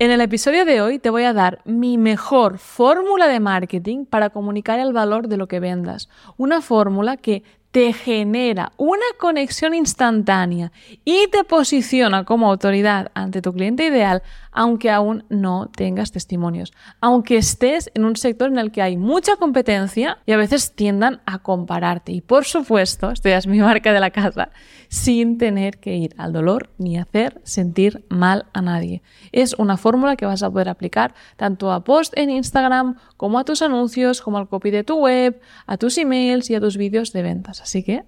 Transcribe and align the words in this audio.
En 0.00 0.12
el 0.12 0.20
episodio 0.20 0.64
de 0.64 0.80
hoy 0.80 1.00
te 1.00 1.10
voy 1.10 1.24
a 1.24 1.32
dar 1.32 1.60
mi 1.64 1.98
mejor 1.98 2.58
fórmula 2.58 3.26
de 3.26 3.40
marketing 3.40 4.04
para 4.04 4.30
comunicar 4.30 4.78
el 4.78 4.92
valor 4.92 5.26
de 5.26 5.36
lo 5.36 5.48
que 5.48 5.58
vendas. 5.58 6.08
Una 6.36 6.60
fórmula 6.60 7.16
que 7.16 7.42
te 7.72 7.92
genera 7.92 8.70
una 8.76 9.04
conexión 9.18 9.74
instantánea 9.74 10.70
y 11.04 11.26
te 11.32 11.42
posiciona 11.42 12.24
como 12.24 12.48
autoridad 12.48 13.10
ante 13.14 13.42
tu 13.42 13.52
cliente 13.52 13.86
ideal, 13.86 14.22
aunque 14.58 14.90
aún 14.90 15.22
no 15.28 15.70
tengas 15.72 16.10
testimonios, 16.10 16.72
aunque 17.00 17.36
estés 17.36 17.92
en 17.94 18.04
un 18.04 18.16
sector 18.16 18.50
en 18.50 18.58
el 18.58 18.72
que 18.72 18.82
hay 18.82 18.96
mucha 18.96 19.36
competencia 19.36 20.18
y 20.26 20.32
a 20.32 20.36
veces 20.36 20.72
tiendan 20.74 21.20
a 21.26 21.38
compararte. 21.38 22.10
Y 22.10 22.22
por 22.22 22.44
supuesto, 22.44 23.12
esta 23.12 23.36
es 23.36 23.46
mi 23.46 23.60
marca 23.60 23.92
de 23.92 24.00
la 24.00 24.10
casa, 24.10 24.50
sin 24.88 25.38
tener 25.38 25.78
que 25.78 25.94
ir 25.94 26.12
al 26.18 26.32
dolor 26.32 26.70
ni 26.76 26.98
hacer 26.98 27.40
sentir 27.44 28.04
mal 28.08 28.46
a 28.52 28.60
nadie. 28.60 29.02
Es 29.30 29.54
una 29.54 29.76
fórmula 29.76 30.16
que 30.16 30.26
vas 30.26 30.42
a 30.42 30.50
poder 30.50 30.68
aplicar 30.68 31.14
tanto 31.36 31.70
a 31.70 31.84
post 31.84 32.12
en 32.16 32.28
Instagram 32.28 32.96
como 33.16 33.38
a 33.38 33.44
tus 33.44 33.62
anuncios, 33.62 34.20
como 34.20 34.38
al 34.38 34.48
copy 34.48 34.72
de 34.72 34.82
tu 34.82 34.98
web, 34.98 35.40
a 35.68 35.76
tus 35.76 35.98
emails 35.98 36.50
y 36.50 36.56
a 36.56 36.60
tus 36.60 36.76
vídeos 36.76 37.12
de 37.12 37.22
ventas. 37.22 37.60
Así 37.60 37.84
que 37.84 38.02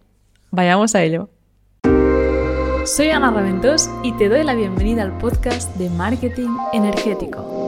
vayamos 0.51 0.97
a 0.97 1.03
ello. 1.05 1.31
Soy 2.87 3.11
Ana 3.11 3.31
Raventós 3.31 3.91
y 4.03 4.13
te 4.13 4.31
doy 4.31 4.43
la 4.43 4.55
bienvenida 4.55 5.03
al 5.03 5.17
podcast 5.19 5.77
de 5.77 5.91
Marketing 5.91 6.49
Energético. 6.73 7.67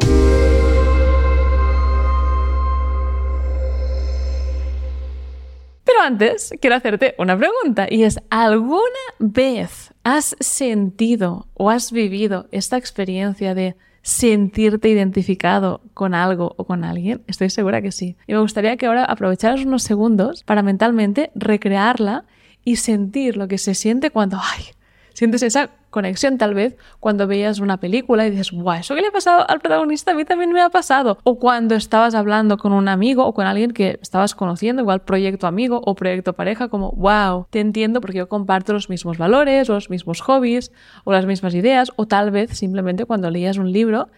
Pero 5.85 6.01
antes 6.03 6.55
quiero 6.61 6.77
hacerte 6.77 7.15
una 7.19 7.37
pregunta 7.37 7.87
y 7.91 8.05
es, 8.05 8.21
¿alguna 8.31 8.81
vez 9.19 9.93
has 10.03 10.35
sentido 10.41 11.47
o 11.53 11.69
has 11.69 11.93
vivido 11.93 12.49
esta 12.51 12.79
experiencia 12.79 13.55
de 13.55 13.77
sentirte 14.01 14.89
identificado 14.89 15.83
con 15.93 16.15
algo 16.15 16.55
o 16.57 16.65
con 16.65 16.85
alguien? 16.85 17.23
Estoy 17.27 17.51
segura 17.51 17.83
que 17.83 17.93
sí. 17.93 18.17
Y 18.27 18.33
me 18.33 18.41
gustaría 18.41 18.79
que 18.79 18.87
ahora 18.87 19.05
aprovecharas 19.05 19.63
unos 19.67 19.83
segundos 19.83 20.43
para 20.43 20.63
mentalmente 20.63 21.31
recrearla 21.35 22.25
y 22.65 22.77
sentir 22.77 23.37
lo 23.37 23.47
que 23.47 23.59
se 23.59 23.75
siente 23.75 24.11
cuando, 24.11 24.39
ay, 24.41 24.65
sientes 25.15 25.43
esa 25.43 25.71
conexión 25.91 26.39
tal 26.39 26.55
vez 26.55 26.77
cuando 27.01 27.27
veías 27.27 27.61
una 27.61 27.79
película 27.79 28.27
y 28.27 28.31
dices, 28.31 28.51
guau, 28.51 28.81
eso 28.81 28.95
que 28.95 29.03
le 29.03 29.09
ha 29.09 29.13
pasado 29.13 29.49
al 29.49 29.61
protagonista 29.61 30.13
a 30.13 30.15
mí 30.15 30.25
también 30.25 30.53
me 30.53 30.61
ha 30.61 30.71
pasado. 30.71 31.19
O 31.23 31.39
cuando 31.39 31.75
estabas 31.75 32.15
hablando 32.15 32.57
con 32.57 32.73
un 32.73 32.89
amigo 32.89 33.25
o 33.25 33.35
con 33.35 33.47
alguien 33.47 33.73
que 33.73 33.99
estabas 34.03 34.35
conociendo, 34.35 34.83
igual 34.83 35.03
proyecto 35.03 35.47
amigo 35.47 35.81
o 35.85 35.95
proyecto 35.95 36.33
pareja, 36.33 36.69
como, 36.69 36.93
wow, 36.93 37.47
te 37.51 37.61
entiendo 37.61 38.01
porque 38.01 38.19
yo 38.19 38.29
comparto 38.29 38.73
los 38.73 38.89
mismos 38.89 39.19
valores 39.19 39.69
o 39.71 39.75
los 39.75 39.91
mismos 39.91 40.21
hobbies 40.23 40.73
o 41.05 41.13
las 41.13 41.27
mismas 41.27 41.55
ideas. 41.55 41.93
O 41.97 42.07
tal 42.07 42.31
vez 42.31 42.57
simplemente 42.57 43.05
cuando 43.05 43.31
leías 43.31 43.59
un 43.59 43.71
libro 43.71 44.09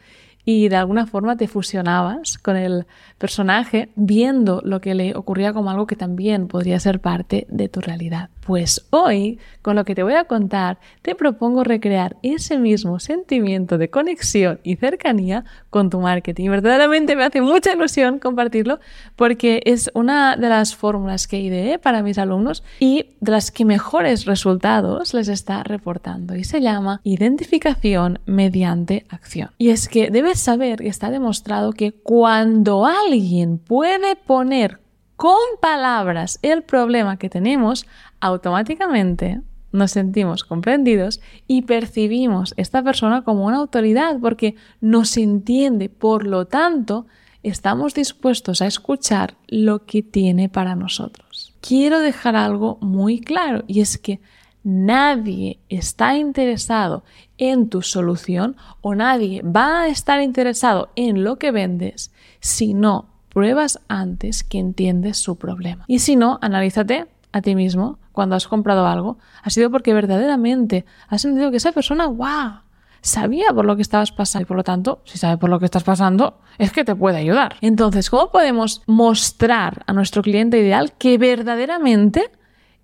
y 0.45 0.69
de 0.69 0.77
alguna 0.77 1.06
forma 1.06 1.37
te 1.37 1.48
fusionabas 1.48 2.39
con 2.39 2.56
el 2.56 2.87
personaje 3.19 3.89
viendo 3.97 4.61
lo 4.65 4.81
que 4.81 4.95
le 4.95 5.17
ocurría 5.17 5.53
como 5.53 5.70
algo 5.70 5.87
que 5.87 5.97
también 5.97 6.48
podría 6.48 6.78
ser 6.81 7.00
parte 7.00 7.47
de 7.48 7.69
tu 7.69 7.81
realidad. 7.81 8.31
Pues 8.45 8.87
hoy, 8.91 9.39
con 9.62 9.75
lo 9.75 9.87
que 9.87 9.95
te 9.95 10.03
voy 10.03 10.12
a 10.14 10.25
contar, 10.25 10.78
te 11.00 11.14
propongo 11.14 11.64
recrear 11.64 12.17
ese 12.23 12.59
mismo 12.59 13.00
sentimiento 13.00 13.78
de 13.78 13.89
conexión 13.89 14.61
y 14.62 14.77
cercanía 14.77 15.45
con 15.70 15.89
tu 15.89 15.98
marketing. 15.98 16.50
Verdaderamente 16.50 17.17
me 17.17 17.25
hace 17.25 17.41
mucha 17.41 17.72
ilusión 17.72 18.19
compartirlo 18.19 18.81
porque 19.17 19.62
es 19.65 19.91
una 19.95 20.37
de 20.37 20.50
las 20.50 20.77
fórmulas 20.77 21.27
que 21.27 21.41
ideé 21.41 21.78
para 21.78 22.03
mis 22.03 22.19
alumnos 22.19 22.62
y 22.81 23.15
de 23.20 23.33
las 23.33 23.50
que 23.50 23.65
mejores 23.65 24.27
resultados 24.27 25.15
les 25.15 25.28
está 25.28 25.62
reportando 25.62 26.37
y 26.37 26.45
se 26.45 26.61
llama 26.61 27.00
identificación 27.03 28.20
mediante 28.27 29.06
acción. 29.09 29.50
Y 29.56 29.70
es 29.70 29.89
que 29.89 30.11
debes 30.11 30.39
saber 30.39 30.83
y 30.83 30.89
está 30.89 31.11
demostrado 31.11 31.72
que 31.72 31.92
cuando 31.92 32.84
alguien 32.84 33.56
puede 33.56 34.17
poner 34.17 34.84
con 35.17 35.37
palabras 35.61 36.39
el 36.42 36.62
problema 36.62 37.17
que 37.17 37.31
tenemos, 37.31 37.87
automáticamente 38.25 39.43
nos 39.71 39.91
sentimos 39.91 40.45
comprendidos 40.45 41.21
y 41.47 41.62
percibimos 41.62 42.55
esta 42.57 42.83
persona 42.83 43.23
como 43.23 43.45
una 43.45 43.59
autoridad 43.59 44.19
porque 44.21 44.55
nos 44.81 45.17
entiende. 45.17 45.91
Por 45.91 46.27
lo 46.27 46.47
tanto, 46.47 47.07
estamos 47.43 47.93
dispuestos 47.93 48.62
a 48.62 48.67
escuchar 48.67 49.35
lo 49.47 49.85
que 49.85 50.03
tiene 50.03 50.49
para 50.49 50.75
nosotros. 50.75 51.53
Quiero 51.61 51.99
dejar 51.99 52.35
algo 52.35 52.79
muy 52.81 53.21
claro 53.21 53.65
y 53.67 53.81
es 53.81 53.99
que 53.99 54.21
nadie 54.62 55.59
está 55.69 56.17
interesado 56.17 57.05
en 57.37 57.69
tu 57.69 57.83
solución 57.83 58.56
o 58.81 58.95
nadie 58.95 59.43
va 59.43 59.83
a 59.83 59.89
estar 59.89 60.23
interesado 60.23 60.89
en 60.97 61.25
lo 61.25 61.37
que 61.37 61.51
vendes 61.51 62.11
si 62.41 62.73
no 62.73 63.11
pruebas 63.29 63.81
antes 63.89 64.45
que 64.45 64.61
entiendes 64.61 65.19
su 65.19 65.37
problema. 65.37 65.85
Y 65.89 65.99
si 65.99 66.15
no, 66.17 66.39
analízate 66.41 67.06
a 67.33 67.43
ti 67.43 67.56
mismo 67.56 67.99
cuando 68.14 68.36
has 68.36 68.48
comprado 68.48 68.86
algo, 68.86 69.19
ha 69.42 69.50
sido 69.50 69.70
porque 69.70 69.92
verdaderamente 69.92 70.86
has 71.08 71.20
sentido 71.20 71.50
que 71.50 71.58
esa 71.58 71.72
persona, 71.72 72.06
wow, 72.06 72.60
sabía 73.02 73.52
por 73.52 73.66
lo 73.66 73.76
que 73.76 73.82
estabas 73.82 74.12
pasando 74.12 74.44
y 74.44 74.47
por 74.47 74.56
lo 74.56 74.64
tanto, 74.64 75.02
si 75.04 75.19
sabe 75.19 75.36
por 75.36 75.50
lo 75.50 75.58
que 75.58 75.66
estás 75.66 75.82
pasando, 75.82 76.38
es 76.56 76.72
que 76.72 76.84
te 76.84 76.94
puede 76.94 77.19
ayudar. 77.19 77.56
Entonces, 77.60 78.08
¿cómo 78.08 78.30
podemos 78.30 78.82
mostrar 78.86 79.82
a 79.86 79.92
nuestro 79.92 80.22
cliente 80.22 80.58
ideal 80.58 80.92
que 80.92 81.19
verdaderamente 81.19 82.30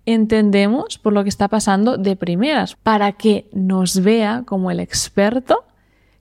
entendemos 0.05 0.97
por 0.97 1.13
lo 1.13 1.23
que 1.23 1.29
está 1.29 1.47
pasando 1.47 1.97
de 1.97 2.15
primeras 2.17 2.75
para 2.75 3.13
que 3.13 3.49
nos 3.53 4.03
vea 4.03 4.43
como 4.45 4.69
el 4.69 4.81
experto 4.81 5.63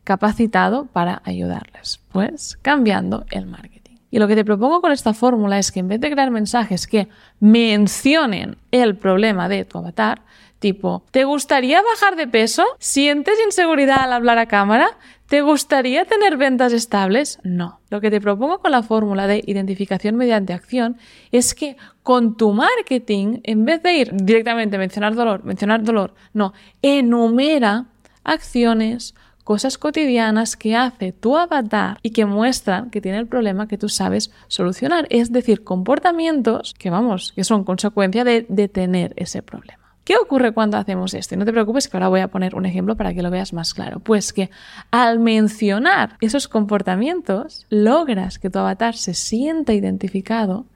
capacitado 0.04 0.86
para 0.86 1.20
ayudarles? 1.24 2.00
Pues 2.12 2.58
cambiando 2.62 3.26
el 3.30 3.46
marketing. 3.46 3.79
Y 4.10 4.18
lo 4.18 4.28
que 4.28 4.34
te 4.34 4.44
propongo 4.44 4.80
con 4.80 4.92
esta 4.92 5.14
fórmula 5.14 5.58
es 5.58 5.70
que 5.70 5.80
en 5.80 5.88
vez 5.88 6.00
de 6.00 6.10
crear 6.10 6.30
mensajes 6.30 6.86
que 6.86 7.08
mencionen 7.38 8.56
el 8.70 8.96
problema 8.96 9.48
de 9.48 9.64
tu 9.64 9.78
avatar, 9.78 10.22
tipo, 10.58 11.04
¿te 11.10 11.24
gustaría 11.24 11.80
bajar 11.82 12.16
de 12.16 12.26
peso? 12.26 12.64
¿Sientes 12.78 13.34
inseguridad 13.46 14.00
al 14.00 14.12
hablar 14.12 14.38
a 14.38 14.46
cámara? 14.46 14.98
¿Te 15.26 15.42
gustaría 15.42 16.06
tener 16.06 16.36
ventas 16.36 16.72
estables? 16.72 17.38
No. 17.44 17.78
Lo 17.88 18.00
que 18.00 18.10
te 18.10 18.20
propongo 18.20 18.58
con 18.58 18.72
la 18.72 18.82
fórmula 18.82 19.28
de 19.28 19.42
identificación 19.46 20.16
mediante 20.16 20.52
acción 20.52 20.96
es 21.30 21.54
que 21.54 21.76
con 22.02 22.36
tu 22.36 22.52
marketing, 22.52 23.38
en 23.44 23.64
vez 23.64 23.80
de 23.82 23.94
ir 23.94 24.10
directamente 24.12 24.74
a 24.74 24.80
mencionar 24.80 25.14
dolor, 25.14 25.44
mencionar 25.44 25.84
dolor, 25.84 26.14
no, 26.32 26.52
enumera 26.82 27.86
acciones, 28.24 29.14
cosas 29.44 29.78
cotidianas 29.78 30.56
que 30.56 30.76
hace 30.76 31.12
tu 31.12 31.36
avatar 31.36 31.98
y 32.02 32.10
que 32.10 32.24
muestran 32.24 32.90
que 32.90 33.00
tiene 33.00 33.18
el 33.18 33.26
problema 33.26 33.68
que 33.68 33.78
tú 33.78 33.88
sabes 33.88 34.30
solucionar. 34.48 35.06
Es 35.10 35.32
decir, 35.32 35.64
comportamientos 35.64 36.74
que, 36.78 36.90
vamos, 36.90 37.32
que 37.34 37.44
son 37.44 37.64
consecuencia 37.64 38.24
de, 38.24 38.46
de 38.48 38.68
tener 38.68 39.12
ese 39.16 39.42
problema. 39.42 39.80
¿Qué 40.04 40.16
ocurre 40.16 40.52
cuando 40.52 40.76
hacemos 40.76 41.14
esto? 41.14 41.34
Y 41.34 41.38
no 41.38 41.44
te 41.44 41.52
preocupes 41.52 41.86
que 41.86 41.96
ahora 41.96 42.08
voy 42.08 42.20
a 42.20 42.28
poner 42.28 42.54
un 42.54 42.66
ejemplo 42.66 42.96
para 42.96 43.14
que 43.14 43.22
lo 43.22 43.30
veas 43.30 43.52
más 43.52 43.74
claro. 43.74 44.00
Pues 44.00 44.32
que 44.32 44.50
al 44.90 45.20
mencionar 45.20 46.16
esos 46.20 46.48
comportamientos, 46.48 47.66
logras 47.70 48.38
que 48.38 48.50
tu 48.50 48.58
avatar 48.58 48.96
se 48.96 49.14
sienta 49.14 49.72
identificado 49.72 50.66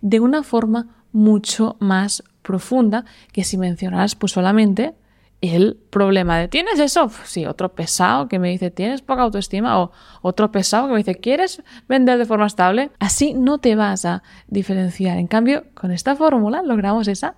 de 0.00 0.20
una 0.20 0.42
forma 0.42 0.88
mucho 1.12 1.76
más 1.78 2.22
profunda 2.42 3.04
que 3.32 3.44
si 3.44 3.56
mencionaras 3.56 4.14
pues 4.14 4.32
solamente 4.32 4.94
el 5.42 5.76
problema 5.90 6.38
de 6.38 6.48
¿tienes 6.48 6.78
eso? 6.78 7.10
Sí, 7.24 7.44
otro 7.46 7.74
pesado 7.74 8.28
que 8.28 8.38
me 8.38 8.48
dice 8.48 8.70
¿tienes 8.70 9.02
poca 9.02 9.22
autoestima? 9.22 9.80
O 9.80 9.92
otro 10.22 10.50
pesado 10.50 10.86
que 10.86 10.92
me 10.92 10.98
dice 10.98 11.16
¿quieres 11.16 11.62
vender 11.88 12.18
de 12.18 12.24
forma 12.24 12.46
estable? 12.46 12.92
Así 12.98 13.34
no 13.34 13.58
te 13.58 13.74
vas 13.74 14.04
a 14.04 14.22
diferenciar. 14.46 15.18
En 15.18 15.26
cambio, 15.26 15.64
con 15.74 15.90
esta 15.90 16.16
fórmula 16.16 16.62
logramos 16.62 17.08
esa 17.08 17.34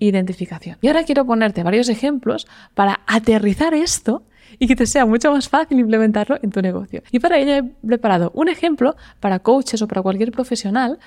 identificación. 0.00 0.78
Y 0.80 0.88
ahora 0.88 1.04
quiero 1.04 1.24
ponerte 1.24 1.62
varios 1.62 1.88
ejemplos 1.88 2.46
para 2.74 3.00
aterrizar 3.06 3.72
esto 3.72 4.24
y 4.58 4.66
que 4.66 4.76
te 4.76 4.86
sea 4.86 5.06
mucho 5.06 5.30
más 5.32 5.48
fácil 5.48 5.78
implementarlo 5.78 6.38
en 6.42 6.50
tu 6.50 6.60
negocio. 6.62 7.02
Y 7.10 7.20
para 7.20 7.38
ello 7.38 7.54
he 7.54 7.62
preparado 7.86 8.30
un 8.34 8.48
ejemplo 8.48 8.96
para 9.20 9.40
coaches 9.40 9.80
o 9.82 9.88
para 9.88 10.02
cualquier 10.02 10.32
profesional 10.32 10.98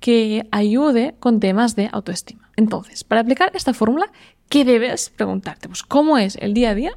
que 0.00 0.46
ayude 0.50 1.14
con 1.18 1.40
temas 1.40 1.76
de 1.76 1.88
autoestima. 1.92 2.50
Entonces, 2.56 3.04
para 3.04 3.20
aplicar 3.20 3.50
esta 3.54 3.74
fórmula, 3.74 4.10
¿qué 4.48 4.64
debes 4.64 5.10
preguntarte? 5.10 5.68
Pues, 5.68 5.82
¿cómo 5.82 6.18
es 6.18 6.36
el 6.36 6.54
día 6.54 6.70
a 6.70 6.74
día 6.74 6.92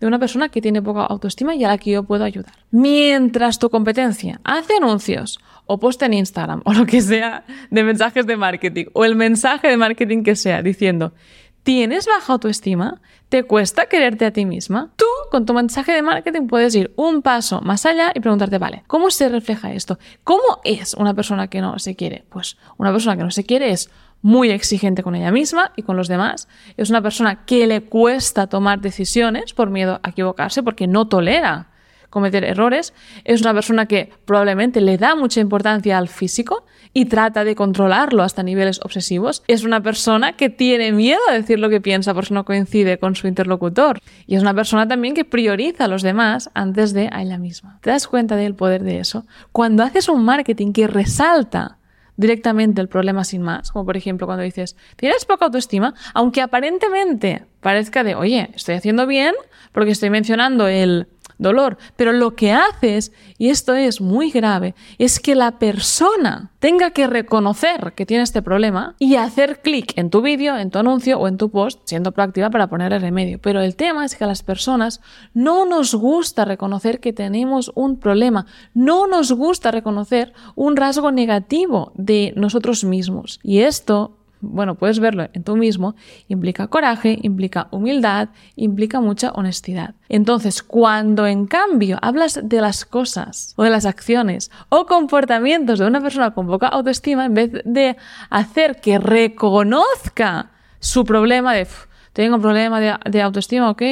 de 0.00 0.06
una 0.06 0.18
persona 0.18 0.48
que 0.48 0.62
tiene 0.62 0.82
poca 0.82 1.04
autoestima 1.04 1.54
y 1.54 1.64
a 1.64 1.68
la 1.68 1.78
que 1.78 1.92
yo 1.92 2.04
puedo 2.04 2.24
ayudar? 2.24 2.54
Mientras 2.70 3.58
tu 3.58 3.70
competencia 3.70 4.40
hace 4.44 4.76
anuncios 4.76 5.40
o 5.66 5.78
post 5.78 6.02
en 6.02 6.14
Instagram 6.14 6.62
o 6.64 6.72
lo 6.72 6.86
que 6.86 7.00
sea 7.00 7.44
de 7.70 7.84
mensajes 7.84 8.26
de 8.26 8.36
marketing 8.36 8.86
o 8.92 9.04
el 9.04 9.14
mensaje 9.14 9.68
de 9.68 9.76
marketing 9.76 10.22
que 10.22 10.36
sea 10.36 10.62
diciendo, 10.62 11.12
¿Tienes 11.62 12.06
baja 12.06 12.32
autoestima? 12.32 13.00
¿Te 13.28 13.44
cuesta 13.44 13.86
quererte 13.86 14.24
a 14.24 14.32
ti 14.32 14.46
misma? 14.46 14.90
Tú, 14.96 15.04
con 15.30 15.44
tu 15.44 15.52
mensaje 15.52 15.92
de 15.92 16.02
marketing, 16.02 16.46
puedes 16.46 16.74
ir 16.74 16.92
un 16.96 17.20
paso 17.20 17.60
más 17.60 17.84
allá 17.84 18.12
y 18.14 18.20
preguntarte, 18.20 18.58
vale, 18.58 18.82
¿cómo 18.86 19.10
se 19.10 19.28
refleja 19.28 19.72
esto? 19.72 19.98
¿Cómo 20.24 20.60
es 20.64 20.94
una 20.94 21.14
persona 21.14 21.48
que 21.48 21.60
no 21.60 21.78
se 21.78 21.96
quiere? 21.96 22.24
Pues 22.30 22.56
una 22.78 22.92
persona 22.92 23.16
que 23.16 23.24
no 23.24 23.30
se 23.30 23.44
quiere 23.44 23.70
es 23.70 23.90
muy 24.22 24.50
exigente 24.50 25.02
con 25.02 25.14
ella 25.14 25.30
misma 25.30 25.72
y 25.76 25.82
con 25.82 25.96
los 25.96 26.08
demás. 26.08 26.48
Es 26.76 26.90
una 26.90 27.02
persona 27.02 27.44
que 27.44 27.66
le 27.66 27.82
cuesta 27.82 28.46
tomar 28.46 28.80
decisiones 28.80 29.52
por 29.52 29.70
miedo 29.70 30.00
a 30.02 30.10
equivocarse 30.10 30.62
porque 30.62 30.86
no 30.86 31.08
tolera 31.08 31.69
cometer 32.10 32.44
errores, 32.44 32.92
es 33.24 33.40
una 33.40 33.54
persona 33.54 33.86
que 33.86 34.10
probablemente 34.24 34.80
le 34.80 34.98
da 34.98 35.14
mucha 35.14 35.40
importancia 35.40 35.96
al 35.96 36.08
físico 36.08 36.64
y 36.92 37.06
trata 37.06 37.44
de 37.44 37.54
controlarlo 37.54 38.22
hasta 38.22 38.42
niveles 38.42 38.80
obsesivos, 38.82 39.42
es 39.46 39.64
una 39.64 39.80
persona 39.80 40.36
que 40.36 40.50
tiene 40.50 40.92
miedo 40.92 41.20
a 41.28 41.34
decir 41.34 41.58
lo 41.58 41.70
que 41.70 41.80
piensa 41.80 42.12
por 42.12 42.26
si 42.26 42.34
no 42.34 42.44
coincide 42.44 42.98
con 42.98 43.14
su 43.14 43.28
interlocutor 43.28 44.00
y 44.26 44.34
es 44.34 44.42
una 44.42 44.54
persona 44.54 44.88
también 44.88 45.14
que 45.14 45.24
prioriza 45.24 45.84
a 45.84 45.88
los 45.88 46.02
demás 46.02 46.50
antes 46.54 46.92
de 46.92 47.08
a 47.12 47.22
ella 47.22 47.38
misma. 47.38 47.78
¿Te 47.80 47.90
das 47.90 48.08
cuenta 48.08 48.36
del 48.36 48.54
poder 48.54 48.82
de 48.82 48.98
eso? 48.98 49.24
Cuando 49.52 49.84
haces 49.84 50.08
un 50.08 50.24
marketing 50.24 50.72
que 50.72 50.88
resalta 50.88 51.78
directamente 52.16 52.82
el 52.82 52.88
problema 52.88 53.24
sin 53.24 53.40
más, 53.40 53.72
como 53.72 53.86
por 53.86 53.96
ejemplo 53.96 54.26
cuando 54.26 54.42
dices, 54.42 54.76
tienes 54.96 55.24
poca 55.24 55.46
autoestima, 55.46 55.94
aunque 56.12 56.42
aparentemente 56.42 57.46
parezca 57.60 58.04
de, 58.04 58.14
oye, 58.14 58.50
estoy 58.54 58.74
haciendo 58.74 59.06
bien 59.06 59.34
porque 59.72 59.92
estoy 59.92 60.10
mencionando 60.10 60.68
el 60.68 61.06
dolor. 61.40 61.78
Pero 61.96 62.12
lo 62.12 62.36
que 62.36 62.52
haces, 62.52 63.12
y 63.38 63.48
esto 63.48 63.74
es 63.74 64.00
muy 64.00 64.30
grave, 64.30 64.74
es 64.98 65.18
que 65.18 65.34
la 65.34 65.58
persona 65.58 66.52
tenga 66.60 66.90
que 66.90 67.06
reconocer 67.06 67.94
que 67.96 68.06
tiene 68.06 68.22
este 68.22 68.42
problema 68.42 68.94
y 68.98 69.16
hacer 69.16 69.62
clic 69.62 69.94
en 69.96 70.10
tu 70.10 70.20
vídeo, 70.20 70.56
en 70.56 70.70
tu 70.70 70.78
anuncio 70.78 71.18
o 71.18 71.26
en 71.26 71.38
tu 71.38 71.50
post, 71.50 71.80
siendo 71.86 72.12
proactiva 72.12 72.50
para 72.50 72.68
poner 72.68 72.92
el 72.92 73.00
remedio. 73.00 73.40
Pero 73.40 73.60
el 73.60 73.74
tema 73.74 74.04
es 74.04 74.14
que 74.14 74.24
a 74.24 74.28
las 74.28 74.42
personas 74.42 75.00
no 75.34 75.64
nos 75.64 75.94
gusta 75.94 76.44
reconocer 76.44 77.00
que 77.00 77.12
tenemos 77.12 77.72
un 77.74 77.98
problema, 77.98 78.46
no 78.74 79.06
nos 79.06 79.32
gusta 79.32 79.70
reconocer 79.70 80.32
un 80.54 80.76
rasgo 80.76 81.10
negativo 81.10 81.92
de 81.94 82.32
nosotros 82.36 82.84
mismos. 82.84 83.40
Y 83.42 83.60
esto 83.60 84.19
bueno, 84.40 84.74
puedes 84.74 85.00
verlo 85.00 85.28
en 85.32 85.44
tú 85.44 85.56
mismo, 85.56 85.94
implica 86.28 86.68
coraje, 86.68 87.18
implica 87.22 87.68
humildad, 87.70 88.30
implica 88.56 89.00
mucha 89.00 89.30
honestidad. 89.32 89.94
Entonces, 90.08 90.62
cuando 90.62 91.26
en 91.26 91.46
cambio 91.46 91.98
hablas 92.02 92.40
de 92.42 92.60
las 92.60 92.84
cosas 92.84 93.54
o 93.56 93.64
de 93.64 93.70
las 93.70 93.86
acciones 93.86 94.50
o 94.68 94.86
comportamientos 94.86 95.78
de 95.78 95.86
una 95.86 96.00
persona 96.00 96.32
con 96.32 96.46
poca 96.46 96.68
autoestima, 96.68 97.26
en 97.26 97.34
vez 97.34 97.50
de 97.64 97.96
hacer 98.30 98.80
que 98.80 98.98
reconozca 98.98 100.50
su 100.78 101.04
problema 101.04 101.54
de, 101.54 101.66
tengo 102.12 102.36
un 102.36 102.42
problema 102.42 102.80
de, 102.80 102.94
de 103.10 103.22
autoestima, 103.22 103.70
ok, 103.70 103.82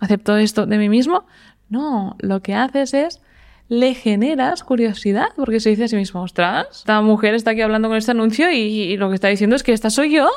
acepto 0.00 0.36
esto 0.36 0.66
de 0.66 0.78
mí 0.78 0.88
mismo, 0.88 1.24
no, 1.68 2.16
lo 2.20 2.40
que 2.40 2.54
haces 2.54 2.94
es 2.94 3.20
le 3.68 3.94
generas 3.94 4.64
curiosidad 4.64 5.28
porque 5.36 5.60
se 5.60 5.70
dice 5.70 5.84
a 5.84 5.88
sí 5.88 5.96
mismo, 5.96 6.22
ostras, 6.22 6.66
esta 6.70 7.00
mujer 7.02 7.34
está 7.34 7.50
aquí 7.52 7.60
hablando 7.60 7.88
con 7.88 7.96
este 7.96 8.10
anuncio 8.10 8.50
y, 8.50 8.96
lo 8.96 9.08
que 9.08 9.14
está 9.14 9.28
diciendo 9.28 9.56
es 9.56 9.62
que 9.62 9.72
esta 9.72 9.90
soy 9.90 10.12
yo. 10.12 10.28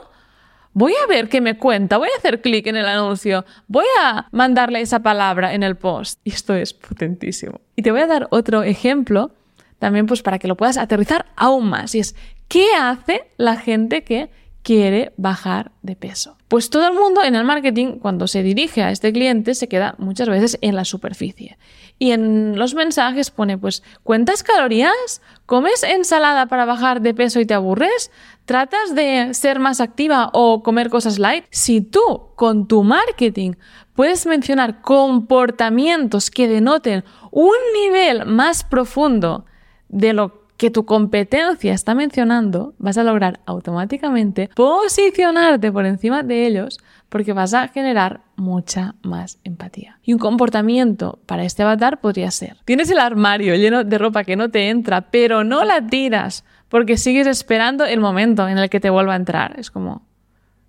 Voy 0.73 0.93
a 1.03 1.07
ver 1.07 1.27
qué 1.27 1.41
me 1.41 1.57
cuenta, 1.57 1.97
voy 1.97 2.07
a 2.15 2.17
hacer 2.17 2.41
clic 2.41 2.67
en 2.67 2.77
el 2.77 2.85
anuncio, 2.85 3.43
voy 3.67 3.85
a 4.01 4.27
mandarle 4.31 4.79
esa 4.79 4.99
palabra 4.99 5.53
en 5.53 5.63
el 5.63 5.75
post. 5.75 6.19
Y 6.23 6.31
esto 6.31 6.53
es 6.53 6.73
potentísimo. 6.73 7.59
Y 7.75 7.81
te 7.81 7.91
voy 7.91 8.01
a 8.01 8.07
dar 8.07 8.27
otro 8.31 8.63
ejemplo 8.63 9.31
también 9.79 10.05
pues 10.05 10.21
para 10.21 10.39
que 10.39 10.47
lo 10.47 10.55
puedas 10.55 10.77
aterrizar 10.77 11.25
aún 11.35 11.67
más. 11.67 11.93
Y 11.95 11.99
es, 11.99 12.15
¿qué 12.47 12.67
hace 12.79 13.25
la 13.37 13.57
gente 13.57 14.03
que 14.03 14.29
quiere 14.63 15.13
bajar 15.17 15.71
de 15.81 15.95
peso. 15.95 16.37
Pues 16.47 16.69
todo 16.69 16.87
el 16.87 16.93
mundo 16.93 17.23
en 17.23 17.35
el 17.35 17.43
marketing, 17.43 17.99
cuando 17.99 18.27
se 18.27 18.43
dirige 18.43 18.83
a 18.83 18.91
este 18.91 19.13
cliente, 19.13 19.55
se 19.55 19.67
queda 19.67 19.95
muchas 19.97 20.27
veces 20.29 20.57
en 20.61 20.75
la 20.75 20.85
superficie. 20.85 21.57
Y 21.97 22.11
en 22.11 22.57
los 22.57 22.73
mensajes 22.73 23.31
pone, 23.31 23.57
pues, 23.57 23.83
¿cuentas 24.03 24.43
calorías? 24.43 25.21
¿Comes 25.45 25.83
ensalada 25.83 26.47
para 26.47 26.65
bajar 26.65 27.01
de 27.01 27.13
peso 27.13 27.39
y 27.39 27.45
te 27.45 27.53
aburres? 27.53 28.11
¿Tratas 28.45 28.95
de 28.95 29.33
ser 29.33 29.59
más 29.59 29.79
activa 29.79 30.29
o 30.33 30.61
comer 30.61 30.89
cosas 30.89 31.19
light? 31.19 31.45
Si 31.51 31.81
tú, 31.81 32.29
con 32.35 32.67
tu 32.67 32.83
marketing, 32.83 33.53
puedes 33.95 34.25
mencionar 34.25 34.81
comportamientos 34.81 36.31
que 36.31 36.47
denoten 36.47 37.03
un 37.31 37.55
nivel 37.81 38.25
más 38.25 38.63
profundo 38.63 39.45
de 39.89 40.13
lo 40.13 40.40
que 40.61 40.69
tu 40.69 40.85
competencia 40.85 41.73
está 41.73 41.95
mencionando, 41.95 42.75
vas 42.77 42.95
a 42.99 43.03
lograr 43.03 43.39
automáticamente 43.47 44.51
posicionarte 44.53 45.71
por 45.71 45.87
encima 45.87 46.21
de 46.21 46.45
ellos 46.45 46.77
porque 47.09 47.33
vas 47.33 47.55
a 47.55 47.67
generar 47.69 48.21
mucha 48.35 48.93
más 49.01 49.39
empatía. 49.43 49.97
Y 50.03 50.13
un 50.13 50.19
comportamiento 50.19 51.17
para 51.25 51.45
este 51.45 51.63
avatar 51.63 51.99
podría 51.99 52.29
ser, 52.29 52.57
tienes 52.63 52.91
el 52.91 52.99
armario 52.99 53.55
lleno 53.55 53.83
de 53.83 53.97
ropa 53.97 54.23
que 54.23 54.35
no 54.35 54.51
te 54.51 54.69
entra, 54.69 55.09
pero 55.09 55.43
no 55.43 55.65
la 55.65 55.87
tiras 55.87 56.45
porque 56.69 56.95
sigues 56.95 57.25
esperando 57.25 57.85
el 57.85 57.99
momento 57.99 58.47
en 58.47 58.59
el 58.59 58.69
que 58.69 58.79
te 58.79 58.91
vuelva 58.91 59.13
a 59.13 59.15
entrar. 59.15 59.59
Es 59.59 59.71
como, 59.71 60.05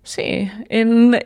Sí, 0.03 0.51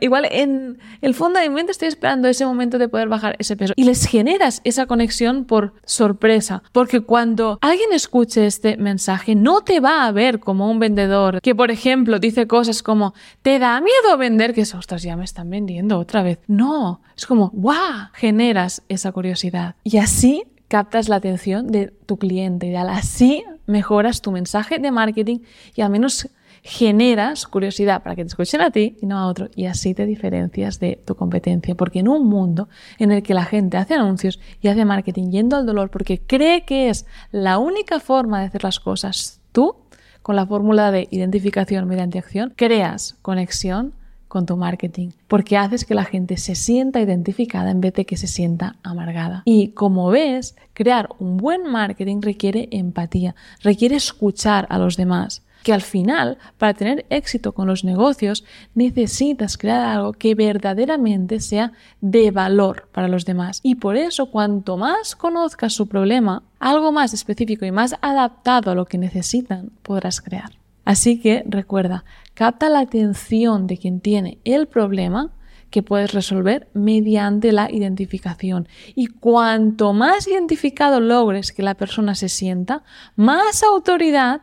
igual 0.00 0.28
en 0.30 0.78
el 1.00 1.14
fondo 1.14 1.40
de 1.40 1.48
mi 1.48 1.54
mente 1.56 1.72
estoy 1.72 1.88
esperando 1.88 2.28
ese 2.28 2.46
momento 2.46 2.78
de 2.78 2.88
poder 2.88 3.08
bajar 3.08 3.34
ese 3.40 3.56
peso 3.56 3.72
y 3.74 3.82
les 3.84 4.06
generas 4.06 4.60
esa 4.62 4.86
conexión 4.86 5.44
por 5.44 5.74
sorpresa, 5.84 6.62
porque 6.72 7.00
cuando 7.00 7.58
alguien 7.60 7.92
escuche 7.92 8.46
este 8.46 8.76
mensaje 8.76 9.34
no 9.34 9.62
te 9.62 9.80
va 9.80 10.06
a 10.06 10.12
ver 10.12 10.38
como 10.38 10.70
un 10.70 10.78
vendedor 10.78 11.40
que, 11.40 11.56
por 11.56 11.72
ejemplo, 11.72 12.20
dice 12.20 12.46
cosas 12.46 12.84
como, 12.84 13.14
¿te 13.42 13.58
da 13.58 13.80
miedo 13.80 14.16
vender? 14.16 14.54
Que, 14.54 14.62
ostras, 14.62 15.02
ya 15.02 15.16
me 15.16 15.24
están 15.24 15.50
vendiendo 15.50 15.98
otra 15.98 16.22
vez. 16.22 16.38
No, 16.46 17.02
es 17.16 17.26
como, 17.26 17.50
¡guau! 17.52 18.08
Generas 18.14 18.82
esa 18.88 19.10
curiosidad 19.10 19.74
y 19.82 19.98
así 19.98 20.44
captas 20.68 21.08
la 21.08 21.16
atención 21.16 21.68
de 21.68 21.88
tu 22.06 22.18
cliente 22.18 22.68
y 22.68 22.76
así 22.76 23.44
mejoras 23.66 24.22
tu 24.22 24.30
mensaje 24.30 24.78
de 24.78 24.90
marketing 24.90 25.40
y 25.74 25.80
al 25.80 25.90
menos 25.90 26.28
generas 26.62 27.46
curiosidad 27.46 28.02
para 28.02 28.16
que 28.16 28.22
te 28.22 28.28
escuchen 28.28 28.60
a 28.60 28.70
ti 28.70 28.96
y 29.00 29.06
no 29.06 29.18
a 29.18 29.26
otro 29.26 29.48
y 29.54 29.66
así 29.66 29.94
te 29.94 30.06
diferencias 30.06 30.80
de 30.80 31.00
tu 31.04 31.14
competencia. 31.14 31.74
Porque 31.74 32.00
en 32.00 32.08
un 32.08 32.26
mundo 32.26 32.68
en 32.98 33.12
el 33.12 33.22
que 33.22 33.34
la 33.34 33.44
gente 33.44 33.76
hace 33.76 33.94
anuncios 33.94 34.40
y 34.60 34.68
hace 34.68 34.84
marketing 34.84 35.30
yendo 35.30 35.56
al 35.56 35.66
dolor 35.66 35.90
porque 35.90 36.18
cree 36.18 36.64
que 36.64 36.88
es 36.88 37.06
la 37.32 37.58
única 37.58 38.00
forma 38.00 38.40
de 38.40 38.46
hacer 38.46 38.64
las 38.64 38.80
cosas, 38.80 39.40
tú, 39.52 39.76
con 40.22 40.36
la 40.36 40.46
fórmula 40.46 40.90
de 40.90 41.08
identificación 41.10 41.88
mediante 41.88 42.18
acción, 42.18 42.52
creas 42.56 43.16
conexión 43.22 43.94
con 44.28 44.44
tu 44.44 44.56
marketing, 44.56 45.08
porque 45.26 45.56
haces 45.56 45.84
que 45.84 45.94
la 45.94 46.04
gente 46.04 46.36
se 46.36 46.54
sienta 46.54 47.00
identificada 47.00 47.70
en 47.70 47.80
vez 47.80 47.94
de 47.94 48.04
que 48.04 48.16
se 48.16 48.26
sienta 48.26 48.76
amargada. 48.82 49.42
Y 49.46 49.68
como 49.68 50.10
ves, 50.10 50.54
crear 50.74 51.08
un 51.18 51.38
buen 51.38 51.64
marketing 51.64 52.20
requiere 52.20 52.68
empatía, 52.70 53.34
requiere 53.62 53.96
escuchar 53.96 54.66
a 54.68 54.78
los 54.78 54.96
demás 54.96 55.42
que 55.68 55.74
al 55.74 55.82
final, 55.82 56.38
para 56.56 56.72
tener 56.72 57.04
éxito 57.10 57.52
con 57.52 57.66
los 57.66 57.84
negocios, 57.84 58.42
necesitas 58.74 59.58
crear 59.58 59.84
algo 59.84 60.14
que 60.14 60.34
verdaderamente 60.34 61.40
sea 61.40 61.72
de 62.00 62.30
valor 62.30 62.88
para 62.90 63.06
los 63.06 63.26
demás. 63.26 63.60
Y 63.62 63.74
por 63.74 63.98
eso, 63.98 64.30
cuanto 64.30 64.78
más 64.78 65.14
conozcas 65.14 65.74
su 65.74 65.86
problema, 65.86 66.42
algo 66.58 66.90
más 66.90 67.12
específico 67.12 67.66
y 67.66 67.70
más 67.70 67.96
adaptado 68.00 68.70
a 68.70 68.74
lo 68.74 68.86
que 68.86 68.96
necesitan, 68.96 69.70
podrás 69.82 70.22
crear. 70.22 70.52
Así 70.86 71.20
que 71.20 71.44
recuerda, 71.46 72.06
capta 72.32 72.70
la 72.70 72.80
atención 72.80 73.66
de 73.66 73.76
quien 73.76 74.00
tiene 74.00 74.38
el 74.44 74.68
problema 74.68 75.32
que 75.68 75.82
puedes 75.82 76.14
resolver 76.14 76.70
mediante 76.72 77.52
la 77.52 77.70
identificación. 77.70 78.68
Y 78.94 79.08
cuanto 79.08 79.92
más 79.92 80.26
identificado 80.26 80.98
logres 80.98 81.52
que 81.52 81.62
la 81.62 81.74
persona 81.74 82.14
se 82.14 82.30
sienta, 82.30 82.84
más 83.16 83.62
autoridad 83.62 84.40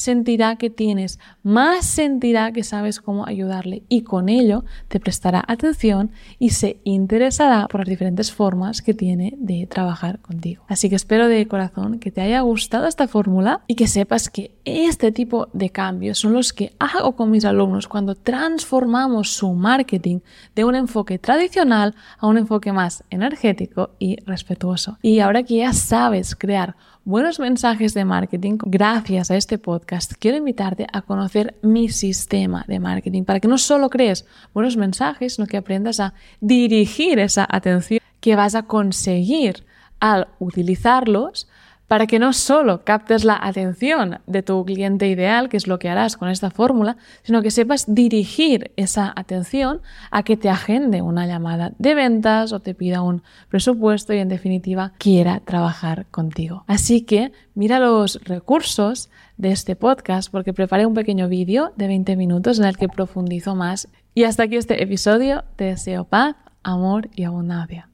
sentirá 0.00 0.56
que 0.56 0.70
tienes, 0.70 1.18
más 1.42 1.84
sentirá 1.84 2.52
que 2.52 2.64
sabes 2.64 3.00
cómo 3.00 3.26
ayudarle 3.26 3.82
y 3.88 4.02
con 4.02 4.30
ello 4.30 4.64
te 4.88 4.98
prestará 4.98 5.44
atención 5.46 6.10
y 6.38 6.50
se 6.50 6.80
interesará 6.84 7.66
por 7.68 7.80
las 7.80 7.88
diferentes 7.88 8.32
formas 8.32 8.80
que 8.80 8.94
tiene 8.94 9.34
de 9.36 9.66
trabajar 9.66 10.18
contigo. 10.20 10.64
Así 10.68 10.88
que 10.88 10.96
espero 10.96 11.28
de 11.28 11.46
corazón 11.46 11.98
que 11.98 12.10
te 12.10 12.22
haya 12.22 12.40
gustado 12.40 12.86
esta 12.86 13.08
fórmula 13.08 13.60
y 13.66 13.74
que 13.74 13.86
sepas 13.86 14.30
que 14.30 14.54
este 14.64 15.12
tipo 15.12 15.48
de 15.52 15.68
cambios 15.68 16.18
son 16.18 16.32
los 16.32 16.54
que 16.54 16.72
hago 16.78 17.14
con 17.14 17.30
mis 17.30 17.44
alumnos 17.44 17.86
cuando 17.86 18.14
transformamos 18.14 19.30
su 19.30 19.52
marketing 19.52 20.20
de 20.54 20.64
un 20.64 20.76
enfoque 20.76 21.18
tradicional 21.18 21.94
a 22.18 22.26
un 22.26 22.38
enfoque 22.38 22.72
más 22.72 23.04
energético 23.10 23.90
y 23.98 24.16
respetuoso. 24.24 24.98
Y 25.02 25.20
ahora 25.20 25.42
que 25.42 25.58
ya 25.58 25.74
sabes 25.74 26.34
crear 26.34 26.74
buenos 27.04 27.40
mensajes 27.40 27.94
de 27.94 28.04
marketing, 28.04 28.58
gracias 28.62 29.30
a 29.30 29.36
este 29.36 29.58
podcast. 29.58 30.12
Quiero 30.18 30.36
invitarte 30.36 30.86
a 30.92 31.02
conocer 31.02 31.56
mi 31.62 31.88
sistema 31.88 32.64
de 32.68 32.78
marketing 32.78 33.24
para 33.24 33.40
que 33.40 33.48
no 33.48 33.58
solo 33.58 33.90
crees 33.90 34.26
buenos 34.52 34.76
mensajes, 34.76 35.34
sino 35.34 35.46
que 35.46 35.56
aprendas 35.56 36.00
a 36.00 36.14
dirigir 36.40 37.18
esa 37.18 37.46
atención 37.48 38.00
que 38.20 38.36
vas 38.36 38.54
a 38.54 38.64
conseguir 38.64 39.64
al 39.98 40.28
utilizarlos 40.38 41.48
para 41.90 42.06
que 42.06 42.20
no 42.20 42.32
solo 42.32 42.84
captes 42.84 43.24
la 43.24 43.36
atención 43.42 44.20
de 44.28 44.44
tu 44.44 44.64
cliente 44.64 45.08
ideal, 45.08 45.48
que 45.48 45.56
es 45.56 45.66
lo 45.66 45.80
que 45.80 45.88
harás 45.88 46.16
con 46.16 46.28
esta 46.28 46.52
fórmula, 46.52 46.96
sino 47.24 47.42
que 47.42 47.50
sepas 47.50 47.92
dirigir 47.92 48.70
esa 48.76 49.12
atención 49.16 49.80
a 50.12 50.22
que 50.22 50.36
te 50.36 50.48
agende 50.48 51.02
una 51.02 51.26
llamada 51.26 51.72
de 51.78 51.96
ventas 51.96 52.52
o 52.52 52.60
te 52.60 52.76
pida 52.76 53.02
un 53.02 53.24
presupuesto 53.48 54.14
y 54.14 54.18
en 54.18 54.28
definitiva 54.28 54.92
quiera 54.98 55.40
trabajar 55.40 56.06
contigo. 56.12 56.62
Así 56.68 57.00
que 57.00 57.32
mira 57.56 57.80
los 57.80 58.20
recursos 58.22 59.10
de 59.36 59.50
este 59.50 59.74
podcast 59.74 60.30
porque 60.30 60.52
preparé 60.52 60.86
un 60.86 60.94
pequeño 60.94 61.26
vídeo 61.26 61.72
de 61.74 61.88
20 61.88 62.14
minutos 62.14 62.60
en 62.60 62.66
el 62.66 62.76
que 62.76 62.88
profundizo 62.88 63.56
más. 63.56 63.88
Y 64.14 64.22
hasta 64.22 64.44
aquí 64.44 64.54
este 64.54 64.80
episodio. 64.80 65.42
Te 65.56 65.64
deseo 65.64 66.04
paz, 66.04 66.36
amor 66.62 67.08
y 67.16 67.24
abundancia. 67.24 67.89